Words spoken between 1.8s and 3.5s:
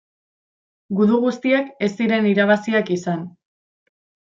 ez ziren irabaziak izan.